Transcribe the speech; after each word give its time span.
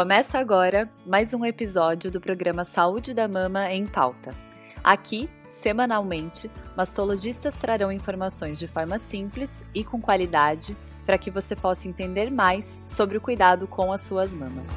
Começa 0.00 0.38
agora 0.38 0.90
mais 1.04 1.34
um 1.34 1.44
episódio 1.44 2.10
do 2.10 2.22
programa 2.22 2.64
Saúde 2.64 3.12
da 3.12 3.28
Mama 3.28 3.70
em 3.70 3.86
Pauta. 3.86 4.34
Aqui, 4.82 5.28
semanalmente, 5.46 6.50
mastologistas 6.74 7.58
trarão 7.58 7.92
informações 7.92 8.58
de 8.58 8.66
forma 8.66 8.98
simples 8.98 9.62
e 9.74 9.84
com 9.84 10.00
qualidade 10.00 10.74
para 11.04 11.18
que 11.18 11.30
você 11.30 11.54
possa 11.54 11.86
entender 11.86 12.30
mais 12.30 12.80
sobre 12.86 13.18
o 13.18 13.20
cuidado 13.20 13.68
com 13.68 13.92
as 13.92 14.00
suas 14.00 14.32
mamas. 14.32 14.70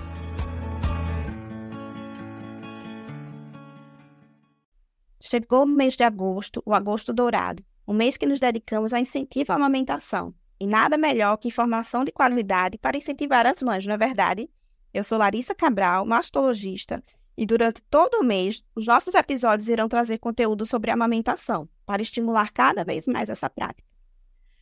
Chegou 5.22 5.64
o 5.64 5.66
mês 5.66 5.96
de 5.96 6.04
agosto, 6.04 6.62
o 6.66 6.74
agosto 6.74 7.14
dourado, 7.14 7.64
um 7.88 7.94
mês 7.94 8.18
que 8.18 8.26
nos 8.26 8.42
dedicamos 8.42 8.92
ao 8.92 9.00
incentivo 9.00 9.54
à 9.54 9.56
amamentação. 9.56 10.36
E 10.60 10.68
nada 10.68 10.98
melhor 10.98 11.38
que 11.38 11.48
informação 11.48 12.04
de 12.04 12.12
qualidade 12.12 12.78
para 12.78 12.98
incentivar 12.98 13.48
as 13.48 13.64
mães, 13.64 13.86
não 13.86 13.94
é 13.94 13.98
verdade? 13.98 14.50
Eu 14.94 15.04
sou 15.04 15.18
Larissa 15.18 15.56
Cabral, 15.56 16.06
mastologista, 16.06 17.04
e 17.36 17.48
durante 17.48 17.82
todo 17.90 18.20
o 18.20 18.24
mês, 18.24 18.64
os 18.76 18.86
nossos 18.86 19.16
episódios 19.16 19.68
irão 19.68 19.90
trazer 19.90 20.20
conteúdo 20.20 20.68
sobre 20.68 20.92
amamentação, 20.92 21.68
para 21.84 22.04
estimular 22.04 22.52
cada 22.52 22.84
vez 22.84 23.08
mais 23.08 23.28
essa 23.28 23.50
prática. 23.50 23.88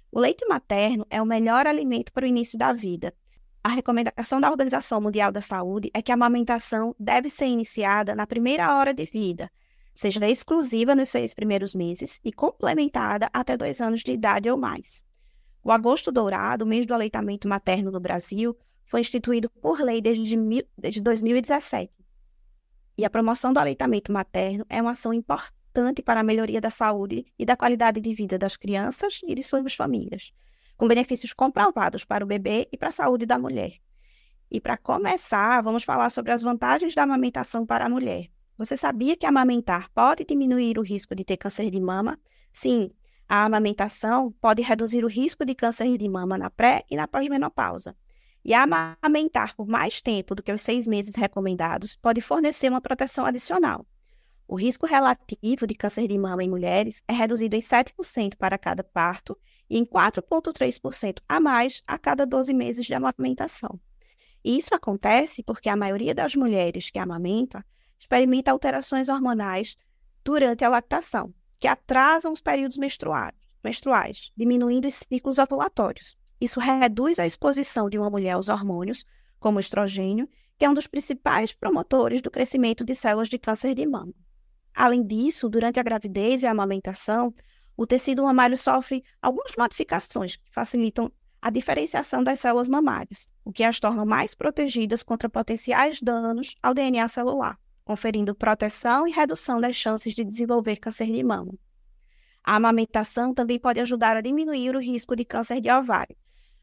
O 0.09 0.20
leite 0.20 0.45
materno 0.48 1.05
é 1.09 1.22
o 1.22 1.25
melhor 1.25 1.67
alimento 1.67 2.13
para 2.13 2.23
o 2.23 2.27
início 2.27 2.58
da 2.58 2.72
vida. 2.72 3.13
A 3.62 3.67
recomendação 3.67 4.39
da 4.39 4.49
Organização 4.49 5.02
Mundial 5.02 5.34
da 5.34 5.41
Saúde 5.41 5.91
é 5.94 6.02
que 6.02 6.12
a 6.12 6.16
amamentação 6.16 6.95
deve 6.98 7.30
ser 7.30 7.48
iniciada 7.48 8.16
na 8.16 8.25
primeira 8.25 8.77
hora 8.77 8.94
de 8.94 9.03
vida, 9.03 9.52
seja 9.94 10.25
exclusiva 10.30 10.95
nos 10.95 11.09
seis 11.09 11.34
primeiros 11.34 11.75
meses 11.75 12.22
e 12.23 12.31
complementada 12.31 13.30
até 13.34 13.58
dois 13.58 13.81
anos 13.81 14.02
de 14.02 14.13
idade 14.13 14.50
ou 14.50 14.58
mais. 14.58 15.03
O 15.61 15.72
agosto 15.72 16.09
dourado, 16.09 16.66
mês 16.66 16.86
do 16.86 16.94
aleitamento 16.94 17.48
materno 17.48 17.91
no 17.91 18.00
Brasil, 18.00 18.58
foi 18.91 19.00
instituído 19.00 19.50
por 19.50 19.80
lei 19.80 20.02
desde, 20.02 20.36
desde 20.78 21.00
2017. 21.00 21.89
E 22.98 23.06
a 23.06 23.09
promoção 23.09 23.53
do 23.53 23.58
aleitamento 23.58 24.11
materno 24.11 24.66
é 24.67 24.81
uma 24.81 24.92
ação 24.92 25.14
importante 25.14 26.02
para 26.02 26.20
a 26.20 26.23
melhoria 26.23 26.59
da 26.59 26.70
saúde 26.70 27.25
e 27.39 27.45
da 27.45 27.56
qualidade 27.56 28.02
de 28.02 28.14
vida 28.14 28.38
das 28.38 28.58
crianças 28.58 29.22
e 29.25 29.33
de 29.33 29.42
suas 29.42 29.73
famílias, 29.73 30.33
com 30.75 30.89
benefícios 30.89 31.31
comprovados 31.31 32.03
para 32.03 32.25
o 32.25 32.28
bebê 32.28 32.67
e 32.70 32.75
para 32.75 32.89
a 32.89 32.92
saúde 32.92 33.25
da 33.25 33.39
mulher. 33.39 33.80
E 34.52 34.59
para 34.59 34.75
começar, 34.75 35.61
vamos 35.61 35.86
falar 35.86 36.09
sobre 36.09 36.33
as 36.33 36.42
vantagens 36.42 36.94
da 36.94 37.03
amamentação 37.03 37.66
para 37.66 37.86
a 37.86 37.89
mulher. 37.89 38.30
Você 38.58 38.76
sabia 38.76 39.16
que 39.16 39.26
amamentar 39.26 39.89
pode 39.92 40.26
diminuir 40.26 40.78
o 40.78 40.83
risco 40.83 41.16
de 41.16 41.23
ter 41.23 41.38
câncer 41.38 41.72
de 41.72 41.80
mama? 41.80 42.20
Sim, 42.52 42.92
a 43.26 43.45
amamentação 43.45 44.33
pode 44.42 44.61
reduzir 44.61 45.05
o 45.05 45.08
risco 45.08 45.45
de 45.45 45.55
câncer 45.55 45.98
de 45.98 46.09
mama 46.09 46.38
na 46.38 46.50
pré 46.50 46.83
e 46.92 46.98
na 46.98 47.08
pós-menopausa. 47.08 47.95
E 48.44 48.53
amamentar 48.53 49.56
por 49.56 49.67
mais 49.67 50.02
tempo 50.02 50.34
do 50.34 50.42
que 50.42 50.52
os 50.52 50.61
seis 50.61 50.88
meses 50.88 51.16
recomendados 51.16 51.95
pode 51.95 52.22
fornecer 52.22 52.70
uma 52.70 52.81
proteção 52.81 53.25
adicional. 53.25 53.86
O 54.48 54.56
risco 54.56 54.86
relativo 54.86 55.66
de 55.66 55.75
câncer 55.75 56.08
de 56.08 56.17
mama 56.17 56.44
em 56.44 56.50
mulheres 56.50 57.02
é 57.08 57.14
reduzido 57.14 57.56
em 57.56 57.61
7% 57.61 58.36
para 58.36 58.58
cada 58.58 58.83
parto 58.83 59.38
e 59.70 59.78
em 59.78 59.86
4,3% 59.86 61.20
a 61.30 61.39
mais 61.39 61.81
a 61.88 61.98
cada 61.98 62.25
12 62.25 62.53
meses 62.53 62.86
de 62.86 62.94
amamentação. 62.94 63.80
E 64.44 64.58
isso 64.58 64.76
acontece 64.76 65.44
porque 65.44 65.70
a 65.70 65.76
maioria 65.76 66.14
das 66.14 66.36
mulheres 66.36 66.89
que 66.89 67.00
amamentam 67.00 67.64
experimenta 67.98 68.52
alterações 68.52 69.08
hormonais 69.08 69.78
durante 70.23 70.66
a 70.66 70.70
lactação, 70.70 71.33
que 71.59 71.67
atrasam 71.67 72.33
os 72.33 72.42
períodos 72.42 72.78
menstruais, 72.78 74.31
diminuindo 74.36 74.88
os 74.88 74.95
ciclos 74.95 75.38
ovulatórios. 75.38 76.17
Isso 76.42 76.59
reduz 76.59 77.20
a 77.20 77.28
exposição 77.28 77.88
de 77.88 78.00
uma 78.00 78.09
mulher 78.09 78.31
aos 78.31 78.50
hormônios, 78.50 79.06
como 79.39 79.58
o 79.58 79.59
estrogênio, 79.59 80.28
que 80.58 80.66
é 80.66 80.70
um 80.70 80.73
dos 80.73 80.88
principais 80.88 81.53
promotores 81.53 82.22
do 82.22 82.31
crescimento 82.31 82.83
de 82.83 82.95
células 82.95 83.30
de 83.30 83.38
câncer 83.38 83.75
de 83.75 83.86
mama. 83.86 84.14
Além 84.73 85.05
disso, 85.05 85.48
durante 85.48 85.80
a 85.80 85.83
gravidez 85.83 86.42
e 86.42 86.48
a 86.48 86.52
amamentação, 86.52 87.33
o 87.77 87.86
tecido 87.86 88.23
mamário 88.23 88.58
sofre 88.58 89.04
algumas 89.21 89.52
modificações 89.55 90.36
que 90.36 90.52
facilitam 90.52 91.11
a 91.42 91.49
diferenciação 91.49 92.23
das 92.23 92.39
células 92.39 92.67
mamárias, 92.67 93.30
o 93.45 93.52
que 93.52 93.64
as 93.64 93.80
torna 93.80 94.04
mais 94.04 94.33
protegidas 94.33 95.04
contra 95.04 95.30
potenciais 95.30 96.02
danos 96.02 96.55
ao 96.61 96.73
DNA 96.73 97.08
celular 97.08 97.58
conferindo 97.83 98.36
proteção 98.36 99.08
e 99.08 99.11
redução 99.11 99.60
das 99.60 99.76
chances 99.76 100.14
de 100.14 100.23
desenvolver 100.23 100.77
câncer 100.77 101.08
de 101.08 101.23
mama. 101.23 101.54
A 102.44 102.55
amamentação 102.55 103.33
também 103.33 103.60
pode 103.60 103.80
ajudar 103.80 104.17
a 104.17 104.21
diminuir 104.21 104.76
o 104.76 104.80
risco 104.80 105.15
de 105.15 105.26
câncer 105.26 105.61
de 105.61 105.70
ovário, 105.70 106.15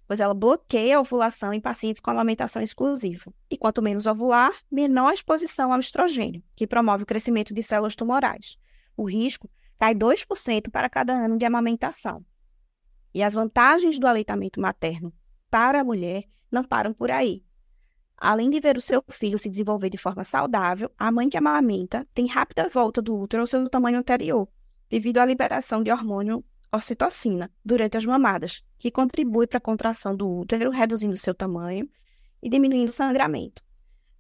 pois 0.09 0.21
ela 0.21 0.33
bloqueia 0.33 0.97
a 0.97 1.01
ovulação 1.01 1.53
em 1.53 1.61
pacientes 1.61 2.01
com 2.01 2.11
amamentação 2.11 2.63
exclusiva. 2.63 3.31
E 3.51 3.59
quanto 3.59 3.83
menos 3.83 4.07
ovular, 4.07 4.53
menor 4.73 5.13
exposição 5.13 5.71
ao 5.71 5.79
estrogênio, 5.79 6.43
que 6.57 6.67
promove 6.67 7.03
o 7.03 7.07
crescimento 7.07 7.53
de 7.53 7.63
células 7.63 7.95
tumorais. 7.95 8.57
O 8.97 9.05
risco 9.05 9.51
cai 9.79 9.95
2% 9.95 10.71
para 10.71 10.89
cada 10.89 11.13
ano 11.13 11.37
de 11.37 11.45
amamentação. 11.45 12.25
E 13.15 13.23
as 13.23 13.35
vantagens 13.35 13.99
do 13.99 14.07
aleitamento 14.07 14.59
materno 14.59 15.13
para 15.51 15.83
a 15.83 15.85
mulher 15.85 16.25
não 16.51 16.65
param 16.65 16.95
por 16.95 17.11
aí. 17.11 17.45
Além 18.17 18.49
de 18.49 18.61
ver 18.61 18.79
o 18.79 18.81
seu 18.81 19.05
filho 19.11 19.39
se 19.39 19.51
desenvolver 19.51 19.91
de 19.91 19.99
forma 19.99 20.25
saudável, 20.25 20.91
a 20.99 21.13
mãe 21.13 21.29
que 21.29 21.37
amamenta 21.37 22.07
tem 22.15 22.27
rápida 22.27 22.67
volta 22.69 23.03
do 23.03 23.15
útero 23.15 23.43
ao 23.43 23.47
seu 23.47 23.69
tamanho 23.69 23.99
anterior, 23.99 24.49
devido 24.89 25.19
à 25.19 25.27
liberação 25.27 25.83
de 25.83 25.93
hormônio 25.93 26.43
ocitocina 26.73 27.51
durante 27.65 27.97
as 27.97 28.05
mamadas, 28.05 28.63
que 28.79 28.91
contribui 28.91 29.47
para 29.47 29.59
a 29.59 29.61
contração 29.61 30.17
do 30.17 30.29
útero, 30.29 30.71
reduzindo 30.71 31.17
seu 31.17 31.35
tamanho 31.35 31.89
e 32.43 32.49
diminuindo 32.49 32.89
o 32.89 32.93
sangramento. 32.93 33.63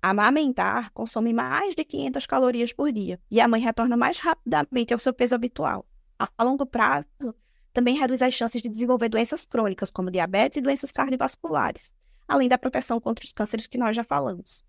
Amamentar 0.00 0.90
consome 0.92 1.32
mais 1.32 1.74
de 1.74 1.84
500 1.84 2.26
calorias 2.26 2.72
por 2.72 2.92
dia 2.92 3.20
e 3.30 3.40
a 3.40 3.48
mãe 3.48 3.60
retorna 3.60 3.96
mais 3.96 4.18
rapidamente 4.18 4.92
ao 4.92 4.98
seu 4.98 5.12
peso 5.12 5.34
habitual. 5.34 5.86
A 6.18 6.44
longo 6.44 6.66
prazo, 6.66 7.34
também 7.72 7.96
reduz 7.96 8.22
as 8.22 8.34
chances 8.34 8.60
de 8.62 8.68
desenvolver 8.68 9.08
doenças 9.08 9.46
crônicas, 9.46 9.90
como 9.90 10.10
diabetes 10.10 10.58
e 10.58 10.60
doenças 10.60 10.90
cardiovasculares 10.90 11.94
além 12.28 12.48
da 12.48 12.58
proteção 12.58 13.00
contra 13.00 13.24
os 13.24 13.32
cânceres 13.32 13.66
que 13.66 13.78
nós 13.78 13.96
já 13.96 14.04
falamos. 14.04 14.62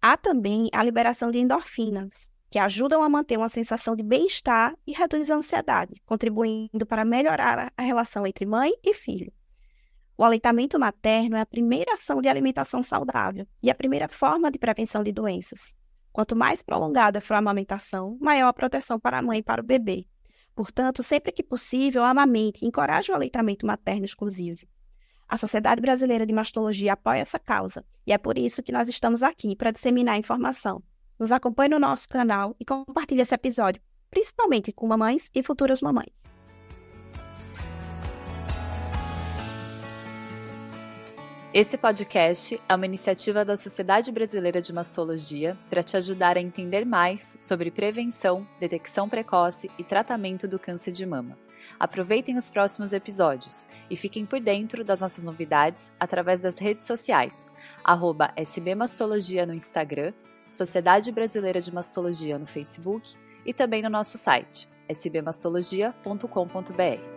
Há 0.00 0.16
também 0.16 0.70
a 0.72 0.82
liberação 0.82 1.30
de 1.30 1.38
endorfinas, 1.38 2.28
que 2.50 2.58
ajudam 2.58 3.02
a 3.02 3.08
manter 3.08 3.36
uma 3.36 3.48
sensação 3.48 3.96
de 3.96 4.02
bem-estar 4.02 4.76
e 4.86 4.92
reduz 4.92 5.30
a 5.30 5.36
ansiedade, 5.36 6.00
contribuindo 6.04 6.86
para 6.86 7.04
melhorar 7.04 7.72
a 7.76 7.82
relação 7.82 8.26
entre 8.26 8.46
mãe 8.46 8.72
e 8.82 8.94
filho. 8.94 9.32
O 10.18 10.24
aleitamento 10.24 10.78
materno 10.78 11.36
é 11.36 11.40
a 11.40 11.46
primeira 11.46 11.92
ação 11.92 12.22
de 12.22 12.28
alimentação 12.28 12.82
saudável 12.82 13.46
e 13.62 13.70
a 13.70 13.74
primeira 13.74 14.08
forma 14.08 14.50
de 14.50 14.58
prevenção 14.58 15.02
de 15.02 15.12
doenças. 15.12 15.74
Quanto 16.10 16.34
mais 16.34 16.62
prolongada 16.62 17.20
for 17.20 17.34
a 17.34 17.38
amamentação, 17.38 18.16
maior 18.18 18.48
a 18.48 18.52
proteção 18.52 18.98
para 18.98 19.18
a 19.18 19.22
mãe 19.22 19.40
e 19.40 19.42
para 19.42 19.60
o 19.60 19.64
bebê. 19.64 20.06
Portanto, 20.54 21.02
sempre 21.02 21.32
que 21.32 21.42
possível, 21.42 22.02
amamente 22.02 22.64
e 22.64 22.66
encoraje 22.66 23.12
o 23.12 23.14
aleitamento 23.14 23.66
materno 23.66 24.06
exclusivo. 24.06 24.66
A 25.28 25.36
Sociedade 25.36 25.82
Brasileira 25.82 26.24
de 26.24 26.32
Mastologia 26.32 26.94
apoia 26.94 27.18
essa 27.18 27.38
causa 27.38 27.84
e 28.06 28.12
é 28.12 28.16
por 28.16 28.38
isso 28.38 28.62
que 28.62 28.72
nós 28.72 28.88
estamos 28.88 29.22
aqui 29.22 29.54
para 29.54 29.70
disseminar 29.70 30.16
informação. 30.16 30.82
Nos 31.18 31.32
acompanhe 31.32 31.70
no 31.70 31.78
nosso 31.78 32.08
canal 32.08 32.54
e 32.60 32.64
compartilhe 32.64 33.22
esse 33.22 33.34
episódio, 33.34 33.80
principalmente 34.10 34.70
com 34.70 34.86
mamães 34.86 35.30
e 35.34 35.42
futuras 35.42 35.80
mamães. 35.80 36.12
Esse 41.54 41.78
podcast 41.78 42.60
é 42.68 42.74
uma 42.74 42.84
iniciativa 42.84 43.42
da 43.42 43.56
Sociedade 43.56 44.12
Brasileira 44.12 44.60
de 44.60 44.74
Mastologia 44.74 45.56
para 45.70 45.82
te 45.82 45.96
ajudar 45.96 46.36
a 46.36 46.40
entender 46.40 46.84
mais 46.84 47.34
sobre 47.40 47.70
prevenção, 47.70 48.46
detecção 48.60 49.08
precoce 49.08 49.70
e 49.78 49.82
tratamento 49.82 50.46
do 50.46 50.58
câncer 50.58 50.92
de 50.92 51.06
mama. 51.06 51.38
Aproveitem 51.80 52.36
os 52.36 52.50
próximos 52.50 52.92
episódios 52.92 53.66
e 53.88 53.96
fiquem 53.96 54.26
por 54.26 54.38
dentro 54.38 54.84
das 54.84 55.00
nossas 55.00 55.24
novidades 55.24 55.90
através 55.98 56.42
das 56.42 56.58
redes 56.58 56.86
sociais, 56.86 57.50
arroba 57.82 58.34
SBMastologia 58.36 59.46
no 59.46 59.54
Instagram, 59.54 60.12
Sociedade 60.50 61.12
Brasileira 61.12 61.60
de 61.60 61.72
Mastologia 61.72 62.36
no 62.38 62.46
Facebook 62.46 63.14
e 63.44 63.52
também 63.52 63.82
no 63.82 63.90
nosso 63.90 64.16
site, 64.18 64.68
sbmastologia.com.br. 64.88 67.15